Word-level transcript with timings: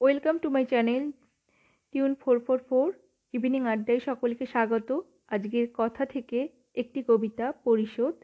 Welcome 0.00 0.38
to 0.38 0.50
my 0.50 0.64
channel 0.64 1.12
tune 1.92 2.14
four 2.14 2.38
four 2.38 2.58
four. 2.68 2.92
Evening 3.32 3.66
আড্ডায় 3.66 4.00
সকলকে 4.00 4.46
স্বাগত। 4.46 5.00
আজকের 5.28 5.66
কথা 5.74 6.06
থেকে 6.06 6.48
একটি 6.74 7.02
কবিতা 7.02 7.52
পরিশোধ 7.52 8.14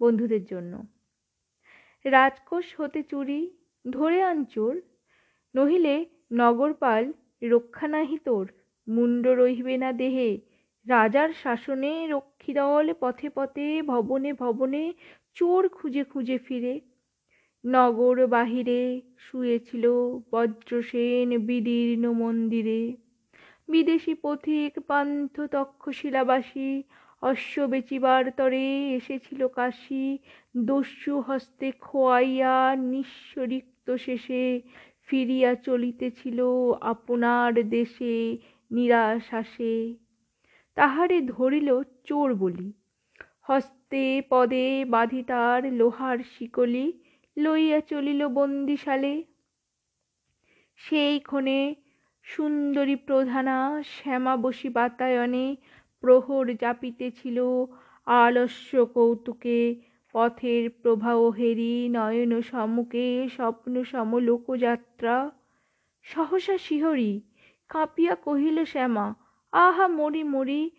বন্ধুদের 0.00 0.44
জন্য। 0.44 0.86
রাজকোষ 2.04 2.80
হতে 2.80 3.02
চুরি, 3.02 3.50
ধরে 3.90 4.22
আন 4.22 4.44
চোর, 4.44 4.80
নহিলে 5.54 6.06
নগরপাল 6.32 7.12
রক্ষা 7.42 7.88
নাহি 7.88 8.18
তোর। 8.18 8.46
মুন্ড 8.88 9.26
রহিবে 9.26 9.76
না 9.76 9.92
দেহে, 9.92 10.40
রাজার 10.86 11.30
শাসনে 11.42 12.06
রক্ষীদল 12.06 12.92
পথে 13.00 13.28
পথে, 13.28 13.82
ভবনে 13.82 14.32
ভবনে 14.32 14.92
চোর 15.34 15.68
খুঁজে 15.68 16.04
খুঁজে 16.04 16.38
ফিরে। 16.38 16.80
নগর 17.64 18.26
বাহিরে 18.26 19.00
শুয়েছিল 19.18 19.84
বজ্রসেন 20.32 21.28
বিদীর্ণ 21.46 22.04
মন্দিরে। 22.12 22.82
বিদেশি 23.68 24.14
পথিক 24.14 24.72
পান্থ 24.86 25.34
তক্ষশিলাবাসী 25.52 26.70
অশ্ব 27.22 27.54
বেচিবার 27.66 28.22
তরে 28.36 28.66
এসেছিল 28.90 29.40
কাশী। 29.48 30.18
দস্যু 30.66 31.14
হস্তে 31.20 31.68
খোয়াইয়া 31.80 32.56
নিঃস্ব 32.76 33.32
শেষে 33.98 34.44
ফিরিয়া 35.06 35.54
চলিতেছিল 35.54 36.38
আপনার 36.82 37.52
দেশে 37.68 38.14
নিরাশ্বাসে। 38.70 39.74
তাহারে 40.76 41.18
ধরিল 41.20 41.68
চোর 42.04 42.28
বলি। 42.34 42.68
হস্তে 43.42 44.22
পদে 44.30 44.66
বাঁধি 44.84 45.22
তার 45.22 45.60
লোহার 45.72 46.18
শিকলি। 46.34 46.86
লইয়া 47.36 47.80
চলিল 47.80 48.28
বন্দিশালে। 48.28 49.24
সেই 50.76 51.20
ক্ষণে 51.20 51.74
সুন্দরী 52.22 52.96
প্রধানা 52.96 53.82
শ্যামা 53.82 54.36
বসি 54.36 54.68
বাতায়নে 54.68 55.56
প্রহর 56.00 56.54
জাপিতেছিল 56.60 57.38
আলস্য 58.06 58.86
কৌতুকে, 58.86 59.80
পথের 60.12 60.70
প্রবাহ 60.70 61.18
হেরি 61.30 61.88
নয়ন 61.88 62.42
সম্মুখে 62.42 63.28
স্বপ্ন 63.36 63.84
সম 63.84 64.16
লোকযাত্রা। 64.16 65.30
সহসা 66.02 66.58
শিহরি, 66.58 67.20
কাঁপিয়া 67.68 68.14
কহিল 68.14 68.64
শ্যামা, 68.64 69.14
আহা 69.52 69.86
মরি 69.88 70.22
মরি, 70.24 70.70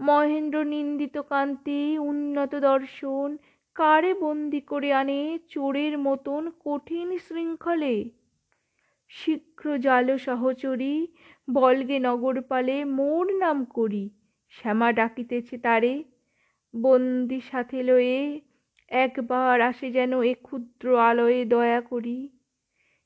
মহেন্দ্র 0.00 0.64
নিন্দিত 0.64 1.18
কান্তি, 1.18 1.98
উন্নত 1.98 2.54
দর্শন 2.54 3.36
কারে 3.76 4.14
বন্দি 4.14 4.60
করে 4.60 4.92
আনে 4.92 5.38
চোরের 5.48 5.98
মতন 5.98 6.50
কঠিন 6.60 7.18
শৃঙ্খলে? 7.18 8.10
শীঘ্র 9.08 9.78
জাল 9.78 10.16
সহচরী, 10.16 11.06
বলগে 11.50 11.98
নগরপালে 11.98 12.84
মোর 12.84 13.36
নাম 13.36 13.64
করি, 13.64 14.10
শ্যামা 14.50 14.92
ডাকিতেছে 14.92 15.58
তারে। 15.58 16.04
বন্দি 16.82 17.40
সাথে 17.50 17.82
লয়ে 17.82 18.40
একবার 18.88 19.60
আসে 19.60 19.90
যেন 19.90 20.22
এ 20.22 20.34
ক্ষুদ্র 20.42 20.98
আলয়ে 20.98 21.44
দয়া 21.44 21.80
করি। 21.80 22.28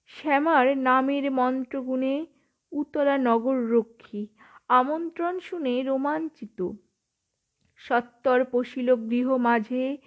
শ্যামার 0.06 0.78
নামের 0.78 1.32
মন্ত্রগুণে 1.32 2.26
উতলা 2.72 3.18
নগর 3.18 3.56
রক্ষী 3.56 4.26
আমন্ত্রণ 4.68 5.38
শুনে 5.38 5.82
রোমাঞ্চিত। 5.82 6.68
সত্তর 7.76 8.44
পশিল 8.44 8.94
গৃহ 8.94 9.36
মাঝে 9.36 9.98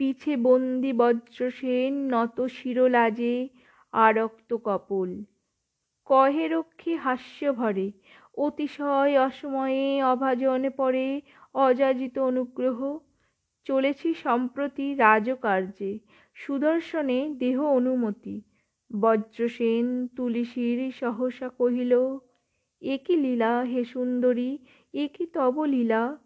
পিছে 0.00 0.36
বন্দি 0.36 0.92
বজ্রসেন 0.92 2.10
নত 2.12 2.46
শিরোলাজে 2.46 3.48
আরক্ত 3.92 4.56
কপল। 4.64 5.24
কহে 6.04 6.48
রক্ষী 6.48 6.94
হাস্য 6.94 7.52
ভরে, 7.52 7.92
অতিশয় 8.34 9.20
অসময়ে 9.20 10.02
অভাজন 10.02 10.70
পরে 10.70 11.20
অযাচিত 11.54 12.18
অনুগ্রহ। 12.18 12.98
চলেছি 13.64 14.14
সম্প্রতি 14.14 14.94
রাজকার্যে, 14.94 15.98
সুদর্শনে 16.34 17.34
দেহ 17.38 17.64
অনুমতি। 17.64 18.40
বজ্রসেন 19.00 20.06
তুলিসীর 20.06 20.92
সহসা 20.92 21.48
কহিল, 21.48 22.18
এ 22.82 22.98
কি 22.98 23.16
লীলা 23.16 23.60
হে 23.60 23.84
সুন্দরী, 23.84 24.58
এ 24.94 25.08
তব 25.32 25.64
লীলা? 25.64 26.18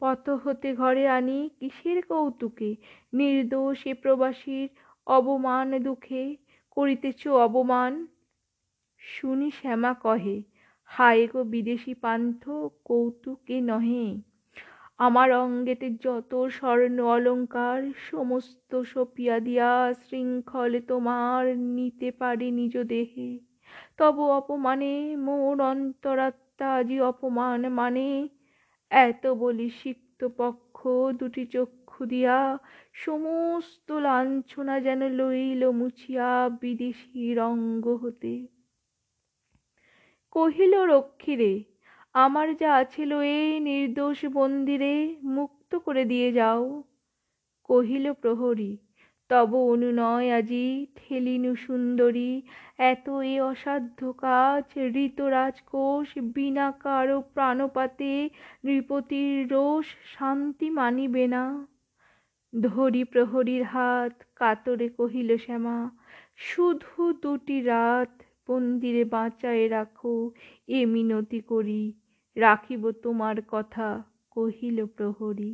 পথ 0.00 0.28
হতে 0.28 0.74
ঘরে 0.74 1.08
আনি 1.08 1.50
কিসের 1.60 2.02
কৌতুকে? 2.02 2.76
নির্দোষ 3.12 3.86
এ 3.86 3.94
প্রবাসীর 3.94 4.68
অবমান 5.06 5.78
দুঃখে 5.82 6.36
করিতেছ 6.76 7.26
অবমান 7.28 8.06
শুনি 8.98 9.50
শ্যামা 9.50 9.94
কহে, 9.94 10.42
হায় 10.90 11.28
গো 11.32 11.44
বিদেশি 11.44 11.94
পান্থ, 11.94 12.50
কৌতুকে 12.84 13.60
নহে। 13.60 14.06
আমার 14.98 15.32
অঙ্গেতে 15.32 15.90
যত 15.90 16.46
স্বর্ণ 16.46 16.98
অলঙ্কার, 17.00 17.78
সমস্ত 18.10 18.82
সপিয়া 18.82 19.40
দিয়া 19.40 19.94
শৃঙ্খলে 20.08 20.80
তোমার 20.80 21.56
নিতে 21.56 22.10
পারি 22.10 22.50
নিজ 22.50 22.74
দেহে। 22.78 23.38
তব 23.96 24.20
অপমানে, 24.20 25.16
মোর 25.16 25.60
অন্তরাত্মা 25.60 26.74
আজি 26.74 27.00
অপমান 27.00 27.68
মানে। 27.68 28.28
এত 28.94 29.26
বলি 29.26 29.70
সিক্ত 29.70 30.28
পক্ষ 30.36 30.88
দুটি 31.18 31.46
চক্ষু 31.46 32.06
দিয়া 32.06 32.58
সমস্ত 32.92 33.92
লাঞ্ছনা 33.92 34.80
যেন 34.80 35.08
লইল 35.08 35.70
মুছিয়া 35.70 36.48
বিদেশি 36.60 37.34
রঙ্গ 37.34 37.88
হতে। 37.88 38.46
কহিল, 40.30 40.74
রক্ষীরে, 40.74 41.64
আমার 42.12 42.56
যা 42.56 42.74
আছিল 42.74 43.20
এই 43.20 43.60
নির্দোষ 43.60 44.24
বন্দিরে 44.32 45.16
মুক্ত 45.22 45.76
করে 45.76 46.04
দিয়ে 46.04 46.32
যাও। 46.32 46.82
কহিল, 47.64 48.12
প্রহরী 48.12 48.76
তব 49.30 49.50
অনুনয় 49.54 50.28
আজি 50.32 50.86
ঠেলিনু 50.96 51.52
সুন্দরী। 51.56 52.42
এত 52.78 53.06
এ 53.32 53.34
অসাধ্য 53.40 54.00
কাজ 54.18 54.64
ঋত 55.04 55.18
রাজকোষ 55.20 56.08
বিনা 56.34 56.66
কারও 56.80 57.18
প্রাণপাতে 57.34 58.12
নৃপতির 58.64 59.34
রোষ 59.50 59.86
শান্তি 60.18 60.70
মানিবে 60.70 61.24
না। 61.26 61.44
ধরি 62.52 63.04
প্রহরীর 63.04 63.64
হাত, 63.64 64.14
কাতরে 64.36 64.88
কহিল 64.88 65.30
শ্যামা, 65.36 65.78
শুধু 66.36 67.12
দুটি 67.22 67.58
রাত 67.62 68.12
মন্দিরে 68.48 69.04
বাঁচায় 69.04 69.64
রাখো, 69.70 70.14
এ 70.68 70.80
মিনতি 70.86 71.40
করি, 71.40 71.82
রাখিব 72.36 72.82
তোমার 72.90 73.36
কথা, 73.48 73.88
কহিল 74.30 74.78
প্রহরী। 74.86 75.52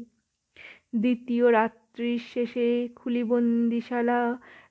দ্বিতীয় 0.94 1.47
রাত্রির 1.90 2.20
শেষে 2.34 2.68
খুলি 2.96 3.22
বন্দিশালা 3.24 4.20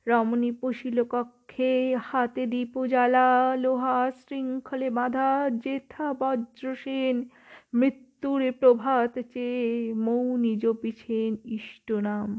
রমণী 0.07 0.52
পশিল 0.62 0.97
কক্ষে 1.03 1.74
হাতে 2.03 2.44
দীপ 2.46 2.74
জ্বালা, 2.85 3.28
লোহা 3.56 3.97
শৃঙ্খলে 4.12 4.90
বাঁধা 4.90 5.50
জেথা 5.63 6.08
বজ্রসেন 6.13 7.16
মৃত্যুর 7.74 8.41
প্রভাত 8.59 9.13
চেয়ে 9.34 9.94
মৌনি 9.94 10.53
জপিছেন 10.56 11.31
ইষ্ট 11.47 11.88
নাম। 11.91 12.29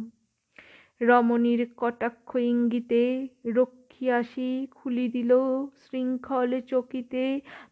রমণীর 1.01 1.61
কটাক্ষ 1.77 2.31
ইঙ্গিতে 2.37 3.03
রক্ষী 3.47 4.05
আসি 4.11 4.51
খুলি 4.71 5.07
দিল 5.09 5.33
শৃঙ্খল 5.83 6.51
চকিতে। 6.61 7.25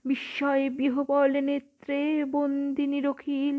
বিস্ময়ে 0.04 0.66
বিহবল 0.70 1.32
নেত্রে 1.41 2.00
বন্দিনী 2.24 3.00
রখিল, 3.00 3.56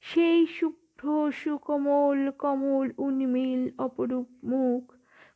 সেই 0.00 0.40
শুভ্র 0.46 0.83
সুকমল 1.32 2.30
কমল 2.30 2.90
উন্মিল, 2.98 3.70
অপরূপ 3.78 4.28
মুখ, 4.44 4.92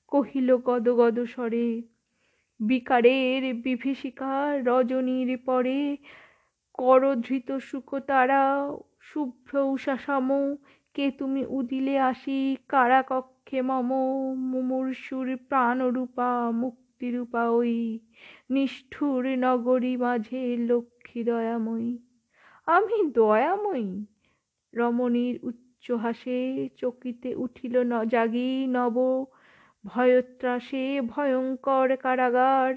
কহিল, 0.09 0.57
গদ 0.57 0.89
গদ 0.89 1.21
স্বরে, 1.21 1.83
বিকারের 2.61 3.55
বিভীষিকা 3.55 4.59
রজনীর 4.65 5.39
পরে 5.39 5.97
করধৃত 6.75 7.53
তারা, 8.07 8.71
শুভ্র 9.01 9.59
উষাসম 9.59 10.57
কে 10.95 11.11
তুমি 11.11 11.47
উদিলে 11.49 11.99
আসি 11.99 12.57
কারাকক্ষে 12.69 13.63
মম, 13.63 13.93
মুমূর্ষুর 14.35 15.37
প্রাণরূপা, 15.37 16.51
মুক্তিরূপা 16.51 17.49
ওই, 17.49 17.99
নিষ্ঠুর 18.51 19.27
নগরী 19.27 19.97
মাঝে 19.97 20.57
লক্ষ্মী 20.57 21.25
দয়াময়ী। 21.25 21.99
আমি 22.67 23.11
দয়াময়ী? 23.11 24.07
রমণীর 24.75 25.37
উচ্চ 25.43 25.91
হাসে 25.91 26.69
চকিতে 26.77 27.35
উঠিল 27.35 27.75
ন, 27.83 27.93
জাগি 28.05 28.67
নব 28.67 28.97
ভয়ত্রাসে 29.85 31.01
ভয়ঙ্কর 31.01 31.97
কারাগার। 31.97 32.73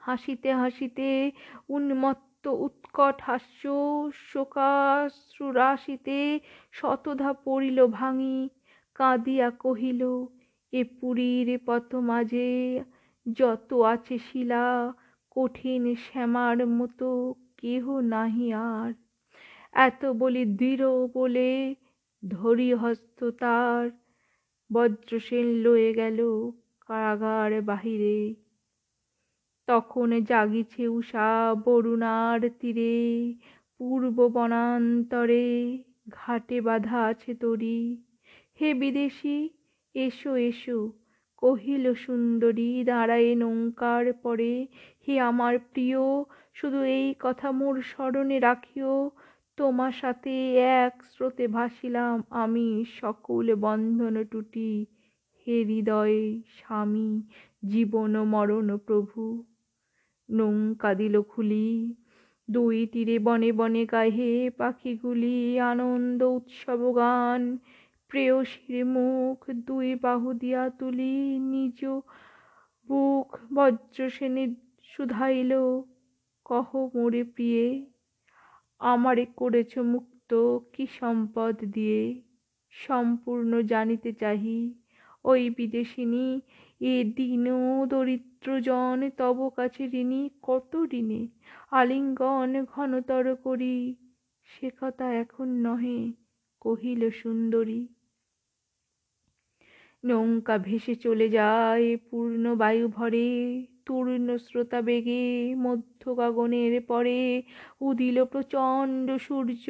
হাসিতে 0.00 0.50
হাসিতে 0.52 1.30
উন্মত্ত 1.68 2.46
উৎকট 2.46 3.16
হাস্য 3.22 3.62
শোকাশ্রুরাশিতে 4.32 6.20
শতধা 6.72 7.32
পড়িল 7.32 7.86
ভাঙি, 7.86 8.48
কাঁদিয়া 8.94 9.50
কহিল, 9.50 10.02
এ 10.72 10.84
পুরীর 10.84 11.48
পথ 11.66 11.94
মাঝে 11.94 12.80
যত 13.26 13.70
আছে 13.72 14.18
শিলা, 14.18 14.92
কঠিন 15.30 15.94
শ্যামার 15.94 16.66
মতো 16.66 17.34
কেহ 17.56 17.84
নাহি 18.04 18.52
আর। 18.52 19.05
এত 19.76 20.04
বলি 20.04 20.44
দৃঢ় 20.44 21.06
বলে 21.14 21.74
ধরি 22.22 22.74
হস্ত 22.74 23.30
তার। 23.30 23.90
বজ্রসেন 24.72 25.46
লয়ে 25.46 25.94
গেল 25.94 26.50
কারাগার 26.80 27.62
বাহিরে। 27.62 28.34
তখন 29.68 30.20
জাগিছে 30.24 30.88
উষা 30.88 31.54
বরুণার 31.64 32.40
তীরে। 32.60 33.34
পূর্ব 33.78 34.28
বনান্তরে 34.28 35.78
ঘাটে 36.10 36.60
বাঁধা 36.60 37.02
আছে 37.02 37.34
তরী। 37.34 37.96
হে 38.60 38.74
বিদেশি, 38.74 39.48
এসো 39.94 40.36
এসো, 40.36 40.92
কহিল 41.36 41.94
সুন্দরী, 41.94 42.84
দাঁড়ায় 42.84 43.34
নৌকার 43.34 44.12
পরে। 44.12 44.66
হে 45.08 45.20
আমার 45.20 45.58
প্রিয়, 45.58 45.98
শুধু 46.54 46.82
এই 46.82 47.14
কথা 47.18 47.50
মোর 47.50 47.82
স্মরণে 47.82 48.38
রাখিও 48.40 49.10
তোমা 49.56 49.90
সাথে 49.90 50.56
এক 50.58 51.02
স্রোতে 51.02 51.48
ভাসিলাম 51.48 52.22
আমি 52.30 52.84
সকল 53.00 53.54
বন্ধন 53.54 54.24
টুটি। 54.24 54.86
হে 55.46 55.64
হৃদয় 55.64 56.42
স্বামী, 56.58 57.22
জীবন 57.68 58.22
মরণ 58.24 58.76
প্রভু। 58.78 59.44
নৌকা 60.30 60.94
দিল 60.94 61.22
খুলি, 61.22 61.94
দুই 62.50 62.86
তীরে 62.86 63.18
বনে 63.18 63.52
বনে 63.52 63.86
গাহে 63.86 64.50
পাখিগুলি 64.50 65.60
আনন্দ 65.60 66.22
উৎসব 66.22 66.96
গান। 66.96 67.58
প্রেয়সীর 68.08 68.84
মুখ 68.86 69.50
দুই 69.50 69.94
বাহু 69.94 70.32
দিয়া 70.32 70.68
তুলি, 70.68 71.38
নিজ 71.38 71.84
বুক 72.88 73.38
বজ্রসেনে 73.54 74.54
শুধাইল। 74.82 75.52
কহ 76.44 76.88
মোরে 76.94 77.24
প্রিয়ে 77.24 77.86
আমারে 78.80 79.26
করেছ 79.36 79.78
মুক্ত, 79.78 80.58
কি 80.72 80.86
সম্পদ 81.00 81.64
দিয়ে? 81.64 82.22
সম্পূর্ণ 82.70 83.62
জানিতে 83.62 84.12
চাহি। 84.12 84.74
ওই 85.24 85.50
বিদেশিনী, 85.50 86.40
এ 86.80 87.04
দীন 87.16 87.46
দরিদ্র 87.88 88.60
জন, 88.60 89.10
তব 89.16 89.48
কাছে 89.56 89.84
ঋণী 89.84 90.30
কত 90.42 90.86
ঋণে? 90.92 91.28
আলিঙ্গন 91.70 92.64
ঘনতর 92.64 93.34
করি, 93.34 93.96
সে 94.44 94.70
কথা 94.80 95.14
এখন 95.14 95.48
নহে, 95.48 96.12
কহিল 96.60 97.10
সুন্দরী। 97.10 97.86
নৌকা 100.04 100.58
ভেসে 100.58 100.94
চলে 100.94 101.28
যায় 101.28 101.96
পূর্ণ 102.10 102.54
বায়ু 102.54 102.88
ভরে 102.88 103.28
তূর্ণ 103.86 104.36
স্রোতা 104.36 104.80
বেগে 104.82 105.54
মধ্য 105.56 106.14
গগনের 106.14 106.82
পরে 106.82 107.42
উদিল 107.80 108.24
প্রচণ্ড 108.24 109.10
সূর্য। 109.18 109.66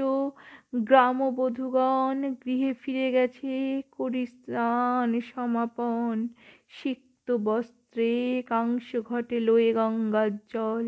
গ্রামবধূগণ 0.85 2.17
গৃহে 2.45 2.73
ফিরে 2.73 3.13
গেছে 3.13 3.83
করি 3.93 4.27
স্নান 4.27 5.21
সমাপন। 5.21 6.29
সিক্ত 6.71 7.31
বস্ত্রে 7.31 8.43
কাংস 8.47 8.89
ঘটে 8.97 9.41
লয়ে 9.41 9.71
গঙ্গার 9.73 10.31
জল। 10.55 10.87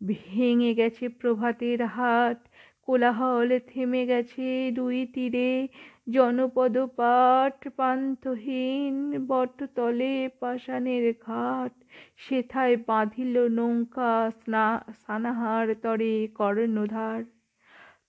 ভেঙে 0.00 0.74
গেছে 0.74 1.08
প্রভাতের 1.08 1.80
হাট 1.86 2.47
কোলাহল 2.88 3.58
থেমে 3.66 4.06
গেছে 4.06 4.70
দুই 4.74 5.06
তীরে। 5.14 5.68
জনপদ 6.10 6.78
পাট 6.96 7.68
পান্থহীন 7.76 9.26
বটতলে 9.26 10.28
পাষাণের 10.40 11.14
ঘাট। 11.20 11.72
সেথায় 12.16 12.76
বাঁধিল 12.86 13.48
নৌকা 13.48 14.30
স্না 14.30 14.94
সানাহার 15.06 15.74
তরে 15.82 16.28
কর্ণধার। 16.34 17.24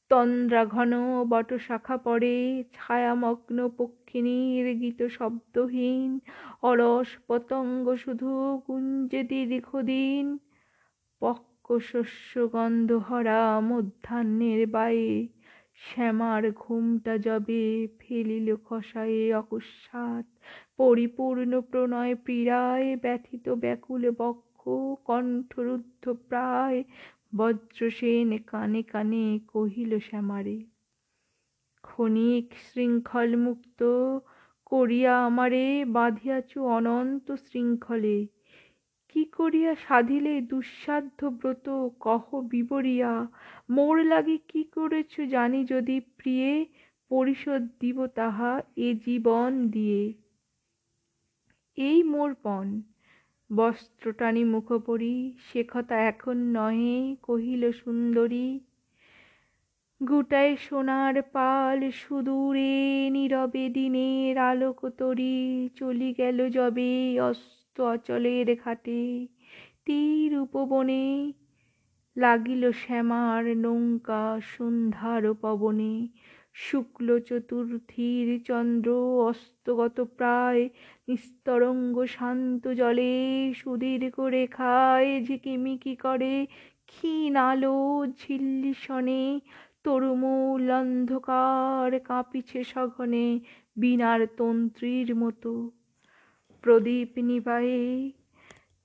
তন্দ্রা 0.09 0.65
ঘন 0.65 1.23
বট 1.23 1.29
বটশাখা 1.29 1.97
পড়ে, 1.97 2.63
ছায়ামগ্ন 2.73 3.69
পক্ষিণীর 3.77 4.75
গীত 4.75 5.07
শব্দহীন। 5.07 6.19
অলস 6.61 7.07
পতঙ্গ 7.27 7.95
শুধু 7.95 8.61
গুঞ্জে 8.67 9.23
দীর্ঘদিন। 9.23 10.37
পক্ক 11.19 11.48
শস্য 11.69 12.33
গন্ধহরা 12.53 13.41
মধ্যাহ্নের 13.61 14.61
বায়ে। 14.67 15.11
শ্যামার 15.81 16.43
ঘুমটা 16.53 17.13
যবে 17.17 17.63
ফেলিল 17.99 18.47
খসায়ে 18.65 19.23
অকস্মাৎ 19.33 20.25
পরিপূর্ণ 20.77 21.51
প্রণয় 21.61 22.15
পীড়ায় 22.25 22.89
ব্যথিত 22.95 23.45
ব্যাকুল 23.63 24.03
বক্ষ 24.19 24.61
কণ্ঠরুদ্ধ 25.05 26.03
প্রায়। 26.29 26.79
বজ্রসেন 27.37 28.29
কানে 28.47 28.81
কানে 28.83 29.25
কহিল 29.47 29.91
শ্যামারে, 29.99 30.57
ক্ষণিক 31.83 32.47
শৃঙ্খল 32.67 33.29
মুক্ত 33.37 33.81
করিয়া 34.71 35.13
আমারে 35.25 35.65
বাঁধিয়াছ 35.85 36.51
অনন্ত 36.57 37.27
শৃঙ্খলে। 37.45 38.17
কি 39.09 39.25
করিয়া 39.25 39.75
সাধিলে 39.87 40.41
দুঃসাধ্য 40.41 41.25
ব্রত? 41.25 41.89
কহ 41.99 42.41
বিবরিয়া। 42.41 43.27
মোর 43.69 44.03
লাগি 44.03 44.37
কি 44.47 44.63
করেছ 44.63 45.21
জানি 45.21 45.65
যদি 45.65 45.99
প্রিয়ে 45.99 46.65
পরিশোধ 47.09 47.67
দিব 47.79 48.07
তাহা 48.07 48.61
এ 48.77 48.93
জীবন 49.05 49.67
দিয়ে। 49.69 50.13
এই 51.77 52.03
মোর 52.03 52.35
পণ। 52.43 52.81
বস্ত্র 53.55 54.13
টানি 54.13 54.43
মুখ 54.43 54.71
পরি 54.71 55.33
সে 55.47 55.63
কথা 55.73 55.97
এখন 56.01 56.37
নহে, 56.37 57.15
কহিল 57.23 57.71
সুন্দরী। 57.71 58.59
গুটায় 60.07 60.55
সোনার 60.55 61.21
পাল 61.21 61.91
সুদূরে, 61.91 63.09
নীরবে 63.09 63.69
দিনের 63.69 64.37
আলোক 64.37 64.89
তরি, 64.89 65.69
চলি 65.75 66.13
গেল 66.17 66.49
যবে 66.49 67.19
অস্ত 67.19 67.58
অচলের 67.77 68.47
ঘাটে 68.63 69.27
তীর 69.85 70.31
উপবনে 70.39 71.33
লাগিল 72.17 72.71
শ্যামার 72.71 73.43
নৌকা 73.57 74.39
সন্ধ্যার 74.55 75.23
পবনে। 75.33 75.93
শুক্ল 76.55 77.07
চতুর্থীর 77.19 78.27
চন্দ্র 78.43 78.89
অস্তগত 79.19 80.01
প্রায় 80.17 80.69
নিস্তরঙ্গ 81.07 82.05
শান্ত 82.05 82.63
জলে 82.67 83.13
সুদীর্ঘ 83.53 84.19
রেখায় 84.19 85.21
ঝিকিমিকি 85.25 85.95
করে 85.95 86.47
ক্ষীণ 86.87 87.35
আলো 87.35 88.05
ঝিল্লি 88.19 88.73
শনে 88.73 89.39
তরুমূল 89.83 90.71
অন্ধকার 90.71 91.99
কাঁপিছে 91.99 92.63
সঘনে 92.63 93.39
বীণার 93.79 94.27
তন্ত্রীর 94.37 95.15
মতো। 95.15 95.53
প্রদীপ 96.63 97.17
নিবায়ে 97.17 98.11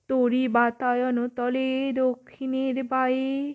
তরি 0.09 0.47
বাতায়ন 0.47 1.17
তলে 1.35 1.91
দক্ষিণের 1.95 2.83
বায়ে 2.83 3.53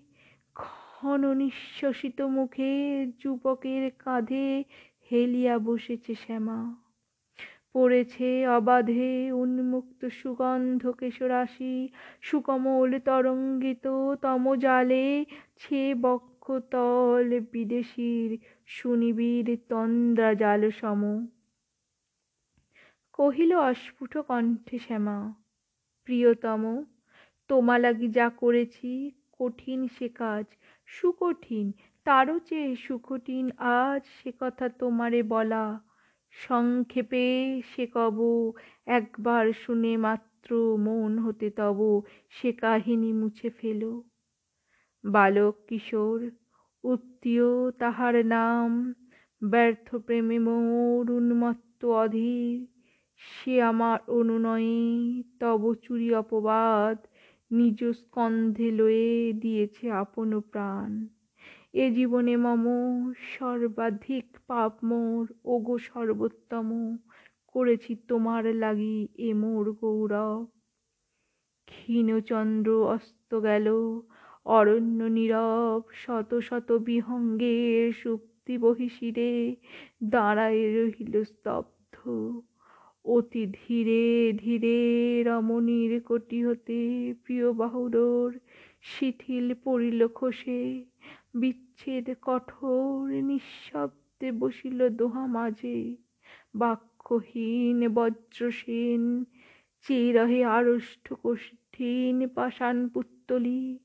ঘন 0.57 1.23
নিঃশ্বসিত 1.35 2.21
মুখে 2.21 2.73
যুবকের 3.19 3.91
কাঁধে 3.99 4.65
হেলিয়া 5.11 5.59
বসেছে 5.59 6.15
শ্যামা। 6.15 6.61
পড়েছে 7.73 8.47
অবাধে 8.49 9.33
উন্মুক্ত 9.33 10.01
সুগন্ধ 10.23 10.83
কেশরাশি, 10.91 11.89
সুকমল 12.23 12.99
তরঙ্গিত 12.99 13.87
তমজালে, 14.23 15.25
ছে 15.57 15.95
বক্ষতল 15.95 17.41
বিদেশীর 17.53 18.31
সুনিবিড় 18.67 19.57
তন্দ্রা 19.69 20.35
জাল 20.35 20.71
সম। 20.71 21.03
কহিল, 23.21 23.53
অস্ফুট 23.53 24.19
কণ্ঠে 24.19 24.79
শ্যামা, 24.79 25.35
প্রিয়তম 26.05 26.85
তোমা 27.49 27.79
লাগি 27.79 28.09
যা 28.09 28.31
করেছি, 28.31 29.11
কঠিন 29.39 29.89
সে 29.99 30.09
কাজ, 30.09 30.45
সুকঠিন, 30.87 31.73
তারও 32.05 32.39
চেয়ে 32.39 32.77
সুকঠিন 32.77 33.51
আজ 33.59 34.03
সে 34.23 34.33
কথা 34.41 34.69
তোমারে 34.69 35.23
বলা। 35.23 35.81
সংক্ষেপে 36.31 37.27
সে 37.77 37.87
কব, 37.87 38.19
একবার 38.87 39.53
শুনে 39.53 39.97
মাত্র 39.97 40.77
মন 40.77 41.19
হতে 41.19 41.51
তব, 41.51 42.03
সে 42.31 42.53
কাহিনী 42.53 43.13
মুছে 43.13 43.51
ফেলো। 43.51 44.03
বালক, 45.05 45.55
কিশোর, 45.69 46.31
উত্তীয়, 46.85 47.71
তাহার 47.71 48.27
নাম, 48.27 48.95
ব্যর্থ 49.51 49.97
প্রেমে 49.97 50.39
মোর 50.39 51.11
উন্মত্ত 51.11 51.85
অধীর। 51.85 52.80
সে 53.21 53.63
আমার 53.63 53.99
অনুনয়ে, 54.09 55.23
তব 55.41 55.75
চুরি 55.75 56.15
অপবাদ, 56.15 56.97
নিজ 57.51 57.85
স্কন্ধে 57.95 58.71
লয়ে 58.71 59.33
দিয়েছে 59.33 59.91
আপন 59.93 60.41
প্রাণ। 60.41 61.07
এ 61.75 61.91
জীবনে 61.91 62.37
মম 62.37 62.65
সর্বাধিক 63.37 64.27
পাপ 64.47 64.73
মোর, 64.85 65.33
ওগো 65.45 65.79
সর্বোত্তম, 65.79 66.69
করেছি 67.55 67.97
তোমার 68.09 68.45
লাগি 68.55 69.09
এ 69.19 69.35
মোর 69.35 69.73
গৌরব। 69.73 70.47
ক্ষীণচন্দ্র 71.69 72.71
অস্ত 72.87 73.31
গেল, 73.41 73.67
অরণ্য 74.47 75.03
নীরব, 75.03 75.83
শত 75.95 76.31
শত 76.41 76.73
বিহঙ্গের 76.73 77.93
সুপ্তি 77.93 78.59
বহিশিরে 78.59 79.57
দাঁড়ায় 80.11 80.63
রহিল 80.77 81.25
স্তব্ধ। 81.25 81.95
অতি 83.05 83.47
ধীরে 83.47 84.33
ধীরে 84.33 84.77
রমণীর 85.25 86.01
কোটি 86.01 86.45
হতে 86.45 87.13
প্রিয় 87.25 87.53
বাহুডোর 87.53 88.39
শিথিল 88.83 89.55
পড়িল 89.65 90.09
খসে। 90.15 90.85
বিচ্ছেদ 91.35 92.11
কঠোর 92.23 93.11
নিঃশব্দে 93.11 94.33
বসিল 94.33 94.89
দোহা 94.89 95.27
মাঝে। 95.27 95.97
বাক্যহীন 96.55 97.89
বজ্রসেন, 97.95 99.25
চিরহে 99.83 100.15
রহে 100.17 100.45
আড়ষ্ট 100.45 101.15
কঠিন 101.23 102.29
পাষাণ 102.29 102.89
পুত্তলি। 102.89 103.79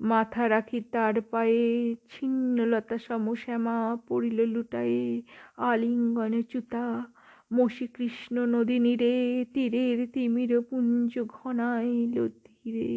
মাথা 0.00 0.48
রাখি 0.48 0.80
তার 0.80 1.22
পায়ে, 1.22 1.94
ছিন্নলতা 2.10 2.98
সম 2.98 3.34
শ্যামা 3.34 3.96
পড়িল 4.08 4.40
লুটায়ে 4.44 5.22
আলিঙ্গনে 5.56 6.42
চ্যুতা 6.42 7.12
মসি 7.52 7.86
কৃষ্ণ 7.86 8.46
নদী 8.46 8.78
নীরে, 8.78 9.44
তীরের 9.54 10.06
তিমির 10.12 10.60
পুঞ্জ 10.60 11.18
ঘনাইল 11.28 12.28
ধীরে 12.28 12.90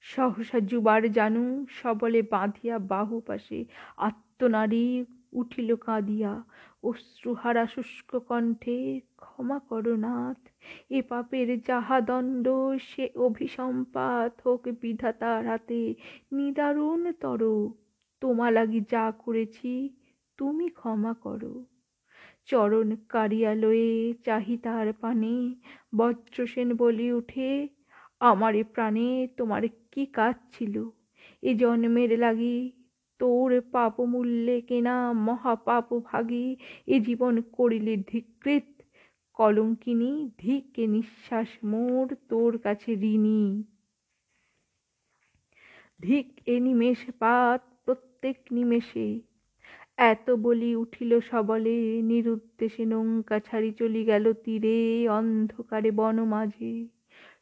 সহসা 0.00 0.60
যুবার 0.60 1.12
জানু, 1.12 1.66
সবলে 1.68 2.22
বাঁধিয়া 2.22 2.78
বাহু 2.78 3.20
পাশে 3.20 3.64
আত্মনারী 3.96 5.04
উঠিল 5.32 5.76
কাঁদিয়া। 5.76 6.44
অশ্রুহারা 6.82 7.66
শুষ্ক 7.66 8.18
কণ্ঠে, 8.18 9.00
ক্ষমা 9.16 9.58
করো 9.58 9.96
নাথ, 9.96 10.40
এ 10.90 11.02
পাপের 11.02 11.62
যাহা 11.62 12.00
দণ্ড, 12.00 12.46
সে 12.80 13.10
অভিসম্পাত 13.16 14.40
হোক 14.44 14.68
বিধাতার 14.80 15.46
হাতে। 15.46 15.94
নিদারুণ 16.32 17.12
তর, 17.12 17.42
তোমা 18.20 18.50
লাগি 18.50 18.80
যা 18.90 19.12
করেছি, 19.18 19.72
তুমি 20.38 20.68
ক্ষমা 20.68 21.14
করো। 21.14 21.64
চরণ 22.48 22.88
কারিয়ালয়ে 23.08 24.14
চাহি 24.26 24.56
পানে, 25.00 25.34
বজ্রসেন 25.96 26.68
বলি 26.74 27.12
উঠে, 27.12 27.50
আমারে 28.20 28.62
প্রাণে 28.64 29.08
তোমার 29.36 29.62
কি 29.92 30.02
কাজ 30.06 30.36
ছিল? 30.52 30.74
এ 31.42 31.50
জন্মের 31.54 32.10
লাগি 32.18 32.58
তোর 33.20 33.50
পাপ 33.72 33.94
মূল্যে 34.00 34.56
কেনা 34.60 34.96
মহাপাপ 35.12 35.86
ভাগী, 36.04 36.56
এ 36.86 36.96
জীবন 37.00 37.34
করিলে 37.52 37.94
ধিকৃত 37.96 38.66
কলঙ্কিনী, 39.36 40.12
ধিকে 40.38 40.84
নিঃশ্বাস 40.86 41.50
মোর 41.64 42.06
তোর 42.28 42.52
কাছে 42.58 42.90
ঋণী। 42.92 43.42
ধিক 46.00 46.26
এ 46.46 46.56
নিমেষ 46.60 47.00
পাত 47.18 47.60
প্রত্যেক 47.84 48.36
নিমেষে 48.50 49.08
এত 49.98 50.30
বলি 50.30 50.70
উঠিল 50.76 51.12
সবলে, 51.20 51.76
নিরুদ্দেশে 52.02 52.84
নৌকা 52.84 53.36
ছাড়ি 53.40 53.70
চলি 53.72 54.02
গেল 54.04 54.24
তীরে, 54.44 55.08
অন্ধকারে 55.08 55.90
বন 55.90 56.16
মাঝে 56.24 56.72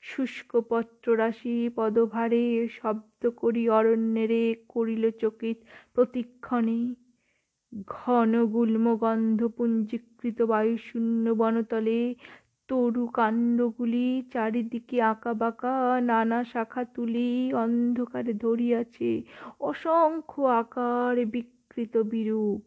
শুষ্ক 0.03 0.51
পত্ররাশি 0.71 1.57
পদভারে 1.77 2.45
শব্দ 2.69 3.23
করি 3.37 3.69
অরণ্যেরে 3.69 4.43
করিল 4.69 5.05
চকিত 5.21 5.59
প্রতিক্ষণে। 5.95 6.81
ঘন 7.89 8.33
গুল্ম 8.47 8.87
গন্ধ 8.97 9.41
পুঞ্জীকৃত 9.57 10.39
বায়ুশূন্য 10.43 11.25
বনতলে, 11.31 12.15
তরু 12.69 13.05
কাণ্ডগুলি 13.07 14.07
চারিদিকে 14.33 14.97
আঁকা 15.03 15.33
বাঁকা, 15.35 15.75
নানা 16.01 16.45
শাখা 16.45 16.83
তুলি 16.85 17.53
অন্ধকারে 17.55 18.33
ধরিয়াছে। 18.35 19.11
অসংখ্য 19.61 20.43
আকার 20.61 21.15
বিকৃত 21.76 21.97
বিরূপ। 21.97 22.61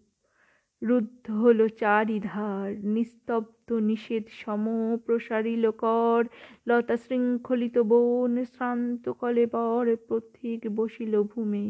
রুদ্ধ 0.81 1.31
হল 1.31 1.59
চারিধার, 1.79 2.67
নিস্তব্ধ 2.85 3.71
নিষেধ 3.71 4.25
সম 4.31 4.65
প্রসারিল 5.05 5.71
কর 5.71 6.21
লতা 6.67 6.95
শৃঙ্খলিত 6.97 7.77
বন 7.77 8.33
শ্রান্ত 8.45 9.09
কলে 9.09 9.45
কলেবর 9.45 9.85
পথিক 10.09 10.61
বসিল 10.75 11.13
ভূমে। 11.23 11.67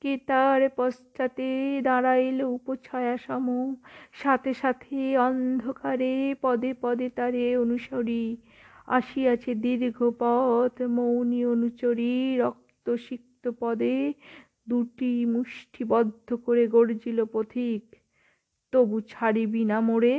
কে 0.00 0.12
তার 0.16 0.60
পশ্চাতে 0.76 1.80
দাঁড়াইল 1.82 2.40
উপছায়া 2.42 3.16
সম। 3.16 3.46
সাথে 4.12 4.52
সাথে 4.54 5.18
অন্ধকারে 5.18 6.34
পদে 6.42 6.74
পদে 6.80 7.08
তারে 7.08 7.56
অনুসরি। 7.56 8.26
আসিয়াছে 8.86 9.54
দীর্ঘ 9.54 9.98
পথ, 10.18 10.82
মৌনী 10.82 11.40
অনুচরী 11.44 12.36
রক্ত 12.36 12.66
রক্তসিক্ত 12.88 13.50
পদে। 13.60 14.12
দুটি 14.68 15.26
মুষ্টিবদ্ধ 15.26 16.28
করে 16.34 16.64
গর্জিল 16.68 17.18
পথিক, 17.32 17.82
তবু 18.72 19.00
ছাড়িবি 19.00 19.64
না 19.64 19.78
মোরে 19.80 20.14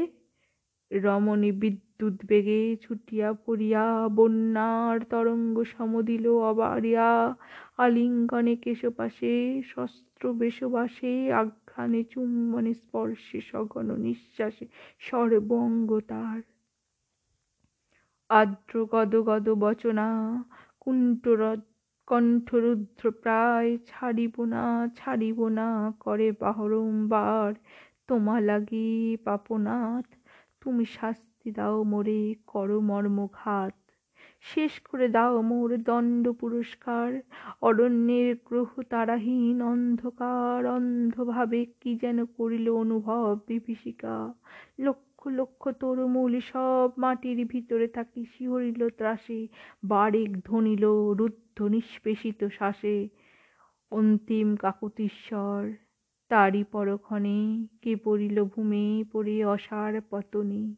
রমণী 0.91 1.51
বিদ্যুৎ 1.51 2.17
বেগে 2.25 2.61
ছুটিয়া 2.81 3.33
পড়িয়া, 3.33 4.07
বন্যার 4.07 4.97
তরঙ্গ 5.09 5.63
সমদিল 5.63 6.25
অবারিয়া, 6.27 7.35
আলিঙ্গনে 7.77 8.55
কেশপাশে, 8.55 9.61
শস্ত্র 9.65 10.33
বেশবাসে 10.33 11.33
আঘ্রাণে 11.33 12.03
চুম্বনে 12.03 12.73
স্পর্শে, 12.73 13.41
সঘন 13.41 13.87
নিঃশ্বাসে, 13.95 14.65
সর্বঙ্গ 14.99 15.89
তার। 16.07 16.41
আর্দ্র 18.29 18.85
গদ 18.85 19.15
গদ 19.15 19.49
বচনা 19.49 20.07
কুণ্ঠরদ 20.79 21.61
কণ্ঠরুদ্র 22.07 23.11
প্রায় 23.21 23.69
ছাড়িব 23.85 24.35
না 24.45 24.63
ছাড়িব 24.95 25.39
না 25.49 25.67
করে 25.99 26.27
বারংবার। 26.41 27.51
তোমা 28.07 28.35
লাগি 28.41 29.17
পাপনাথ, 29.25 30.07
তুমি 30.61 30.83
শাস্তি 30.97 31.49
দাও 31.51 31.77
মোরে 31.83 32.21
কর 32.47 32.69
মর্মঘাত। 32.81 33.73
শেষ 34.45 34.73
করে 34.81 35.07
দাও 35.07 35.35
মোর 35.41 35.69
দণ্ড 35.83 36.23
পুরস্কার। 36.39 37.09
অরণ্যের 37.61 38.29
গ্রহ 38.45 38.71
তারাহীন 38.89 39.57
অন্ধকার। 39.63 40.59
অন্ধভাবে 40.67 41.61
কি 41.81 41.91
যেন 41.95 42.17
করিল 42.37 42.67
অনুভব 42.75 43.39
বিভীষিকা। 43.47 44.15
লক্ষ 44.79 45.06
লক্ষ 45.17 45.29
লক্ষ 45.35 45.69
তরুমূল 45.79 46.39
সব 46.39 46.89
মাটির 46.97 47.45
ভিতরে 47.45 47.87
থাকি, 47.87 48.25
শিহরিল 48.25 48.89
ত্রাসে, 48.89 49.47
বারেক 49.83 50.31
ধ্বনিল 50.45 50.83
রুদ্ধ 51.19 51.61
নিষ্পেষিত 51.61 52.43
শ্বাসে। 52.47 53.09
অন্তিম 53.91 54.55
কাকতিস্বর, 54.55 55.71
তারই 56.31 56.63
পরক্ষণে 56.71 57.65
কে 57.81 57.95
পড়িল 57.95 58.43
ভূমে, 58.43 59.03
পড়ে 59.11 59.45
অসার 59.45 60.01
পতনে। 60.09 60.75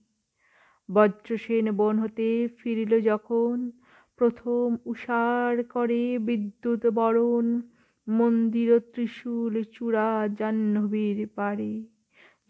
বজ্রসেন 0.90 1.72
বন 1.72 2.00
হতে 2.00 2.48
ফিরিল 2.58 3.02
যখন, 3.02 3.72
প্রথম 4.18 4.78
উষার 4.86 5.64
করে 5.64 6.20
বিদ্যুৎ 6.20 6.86
বরণ, 6.86 7.62
মন্দির 8.08 8.80
ত্রিশূল 8.80 9.64
চূড়া 9.64 10.28
জাহ্নবীর 10.28 11.28
পারে 11.36 11.99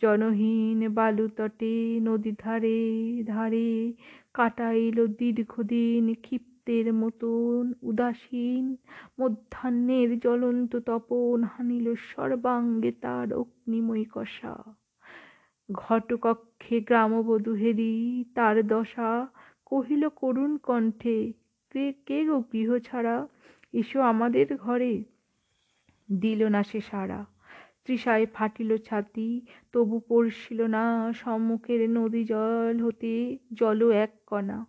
জনহীন 0.01 0.89
বালুতটে 0.89 2.00
নদী 2.00 2.32
ধারে 2.39 2.79
ধারে 3.25 3.94
কাটাইল 4.34 5.08
দীর্ঘদিন 5.08 6.13
ক্ষিপ্তের 6.13 6.94
মতন 6.94 7.74
উদাসীন। 7.82 8.75
মধ্যাহ্নের 9.20 10.20
জ্বলন্ত 10.20 10.75
তপন 10.75 11.44
হানিল 11.44 11.96
সর্বাঙ্গে 11.96 12.91
তার 12.91 13.34
অগ্নিময়ী 13.34 14.06
কষা। 14.12 14.56
ঘটকক্ষে 15.70 16.82
গ্রামবধূ 16.82 17.53
হেরি 17.53 18.25
তার 18.36 18.68
দশা 18.68 19.27
কহিল, 19.65 20.10
করুণ 20.10 20.58
কণ্ঠে, 20.58 21.34
কে 21.72 21.94
কে 22.06 22.25
গো 22.25 22.44
গৃহ 22.53 22.77
ছাড়া? 22.77 23.27
এসো 23.74 24.01
আমাদের 24.01 24.58
ঘরে। 24.58 25.03
দিল 26.10 26.48
না 26.48 26.63
সে 26.63 26.82
সাড়া। 26.82 27.25
তৃষায় 27.89 28.25
ফাটিল 28.34 28.77
ছাতি, 28.77 29.41
তবু 29.74 30.00
পড়ছিল 30.08 30.62
না 30.62 31.13
সম্মুখের 31.13 31.89
নদী 31.89 32.24
জল 32.24 32.75
হতে 32.84 33.38
জল 33.53 33.91
এক 33.91 34.12
কণা। 34.27 34.65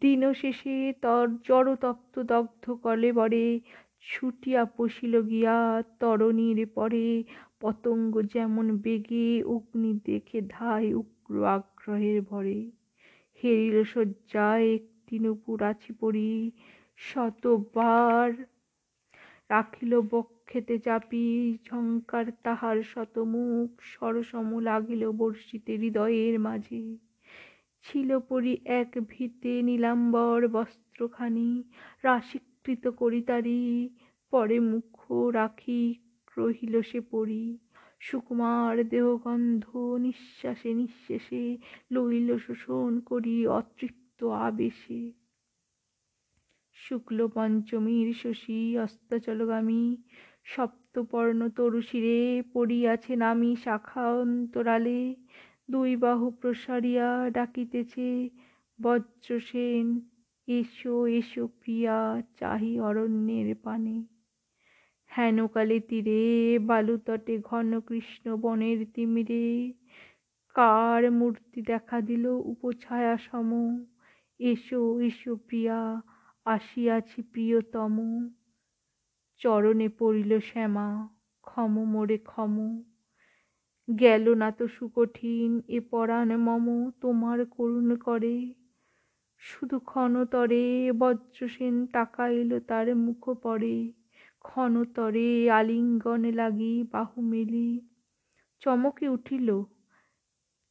দিন 0.00 0.32
শেষে 0.32 0.92
তর 1.02 1.24
জড়তপ্ত 1.44 2.18
দগ্ধ 2.22 2.70
কলে 2.82 3.12
বরে, 3.12 3.60
ছুটিয়া 4.02 4.64
পশিল 4.64 5.22
গিয়া 5.22 5.82
তরণীর 6.00 6.66
পরে, 6.74 7.24
পতঙ্গ 7.60 8.22
যেমন 8.34 8.66
বেগে 8.76 9.42
অগ্নি 9.44 10.00
দেখে 10.04 10.40
ধায় 10.48 10.94
উগ্র 10.94 11.46
আগ্রহের 11.46 12.22
ভরে। 12.22 12.70
হেরিল 13.42 13.84
শয্যায় 13.84 14.66
একটি 14.74 15.18
নুপুর 15.18 15.62
আছি 15.62 15.92
পড়ি 16.00 16.50
শতবার 16.96 18.28
রাখিল 19.50 20.00
বক্ষেতে 20.48 20.76
চাপি 20.78 21.26
ঝঙ্কার 21.64 22.26
তাহার 22.42 22.76
শতমুখ 22.82 23.70
সরসম 23.84 24.48
লাগিল 24.58 25.02
বর্ষিতে 25.12 25.72
হৃদয়ের 25.76 26.34
মাঝে। 26.40 26.84
ছিল 27.84 28.10
পরি 28.28 28.52
এক 28.74 28.90
ভিতে 29.08 29.52
নীলাম্বর 29.62 30.40
বস্ত্রখানি, 30.48 31.50
রাশিকৃত 32.02 32.84
করি 32.88 33.20
তারি, 33.22 33.64
পরে 34.32 34.56
মুখ 34.60 34.90
রাখি 35.34 35.82
রহিল 36.36 36.74
সে 36.82 37.00
পরি। 37.10 37.46
সুকুমার 38.00 38.76
দেহগন্ধ 38.88 39.64
নিঃশ্বাসে 39.98 40.70
নিঃশেষে 40.74 41.44
লইল 41.92 42.28
শোষণ 42.38 42.92
করি 43.00 43.36
অতৃপ্ত 43.48 44.20
আবেশে। 44.24 45.02
শুক্ল 46.76 47.18
পঞ্চমীর 47.34 48.08
শশী 48.22 48.60
অস্তাচলগামী 48.76 49.84
সপ্তপর্ণ 50.46 51.40
তরুশিরে 51.48 52.18
পড়িয়াছে 52.52 53.12
নামি 53.16 53.50
শাখা 53.56 54.04
অন্তরালে 54.22 55.00
দুই 55.70 55.90
বাহু 55.96 56.26
প্রসারিয়া 56.40 57.08
ডাকিতেছে 57.30 58.08
বজ্রসেন 58.78 59.84
এসো 60.48 60.94
এসো 61.18 61.44
প্রিয়া, 61.60 61.96
চাহি 62.40 62.72
অরণ্যের 62.80 63.48
পানে। 63.56 63.96
হেনকালে 65.10 65.78
তীরে 65.80 66.22
বালুতটে 66.58 67.34
ঘন 67.40 67.70
কৃষ্ণ 67.80 68.26
বনের 68.36 68.78
তিমিরে। 68.94 69.46
কার 70.56 71.02
মূর্তি 71.10 71.60
দেখা 71.62 71.98
দিল 72.00 72.24
উপছায়া 72.52 73.14
সম 73.16 73.50
এসো 74.40 74.80
এসো 75.00 75.32
প্রিয়া, 75.46 75.80
আসিয়াছি 76.46 77.18
প্রিয়তম। 77.32 77.96
চরণে 79.44 79.88
পড়িল 79.88 80.40
শ্যামা, 80.40 81.08
ক্ষম 81.42 81.84
মোরে 81.84 82.18
ক্ষম। 82.18 82.82
গেল 83.98 84.34
না 84.34 84.50
তো 84.50 84.68
সুকঠিন 84.68 85.60
এ 85.68 85.80
পরাণ 85.80 86.36
মম, 86.36 86.90
তোমার 86.90 87.46
করুণ 87.46 87.96
করে। 87.96 88.54
শুধু 89.38 89.78
ক্ষণতরে 89.78 90.92
বজ্রসেন 90.92 91.86
টাকা 91.86 92.04
তাকাইল 92.04 92.60
তার 92.60 92.96
মুখ 92.96 93.30
পরে। 93.42 93.92
ক্ষণতরে 94.38 95.50
আলিঙ্গনে 95.50 96.32
লাগি 96.32 96.84
বাহু 96.92 97.20
মেলি। 97.22 97.88
চমকে 98.60 99.08
উঠিল, 99.08 99.62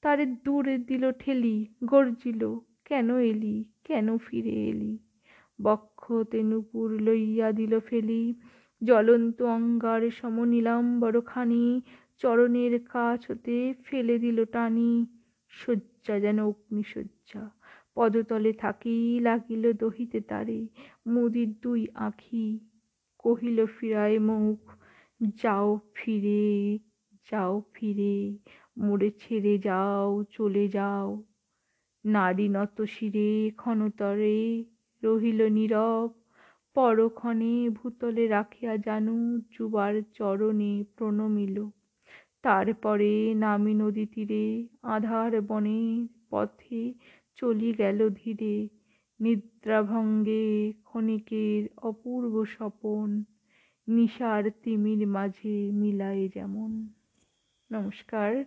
তারে 0.02 0.26
দূরে 0.26 0.78
দিল 0.78 1.12
ঠেলি, 1.12 1.68
গর্জিল, 1.86 2.60
কেন 2.86 3.18
এলি, 3.20 3.66
কেন 3.84 4.18
ফিরে 4.18 4.68
এলি? 4.68 4.98
বক্ষ 5.62 6.12
হতে 6.12 6.44
নূপুর 6.44 7.02
লইয়া 7.02 7.52
দিল 7.52 7.80
ফেলি। 7.80 8.34
জ্বলন্ত 8.84 9.42
অঙ্গার 9.42 10.12
সম 10.12 10.44
নীলাম্বরখানি 10.44 11.82
চরণের 12.18 12.80
কাছ 12.80 13.32
হতে 13.32 13.74
ফেলে 13.84 14.20
দিল 14.20 14.46
টানি। 14.46 15.06
শয্যা 15.50 16.20
যেন 16.20 16.40
অগ্নিশয্যা। 16.46 17.50
পদতলে 17.96 18.54
থাকি 18.54 19.20
লাগিল 19.20 19.74
দহিতে 19.74 20.22
তারে। 20.22 20.68
মুদির 21.08 21.50
দুই 21.62 21.88
আঁখি 21.96 22.60
কহিল 23.20 23.66
ফিরায় 23.66 24.20
মুখ, 24.20 24.60
যাও 25.36 25.80
ফিরে 25.94 26.80
যাও 27.32 27.62
ফিরে, 27.74 28.38
মোড়ে 28.78 29.10
ছেড়ে 29.20 29.58
যাও, 29.58 30.24
চলে 30.24 30.68
যাও। 30.68 31.24
নারী 32.06 32.48
নত 32.48 32.82
শিরে 32.82 33.52
ক্ষণতরে 33.58 34.64
রহিল 35.04 35.48
নীরব 35.48 36.23
পরক্ষণে 36.76 37.70
ভূতলে 37.70 38.28
রাখিয়া 38.28 38.78
জানু 38.78 39.42
যুবার 39.52 40.02
চরণে 40.14 40.84
প্রণমিল। 40.98 41.70
তারপরে 42.44 43.34
নামি 43.34 43.74
নদী 43.74 44.06
তীরে, 44.06 44.68
আধার 44.84 45.42
বনের 45.42 46.08
পথে 46.30 46.94
চলি 47.36 47.74
গেল 47.74 48.10
ধীরে। 48.10 48.70
নিদ্রাভঙ্গে 49.20 50.74
ক্ষণিকের 50.84 51.70
অপূর্ব 51.78 52.46
স্বপন, 52.46 53.24
নিশার 53.88 54.44
তিমির 54.64 55.08
মাঝে 55.08 55.72
মিলায়ে 55.72 56.30
যেমন। 56.34 56.88
নমস্কার। 57.72 58.46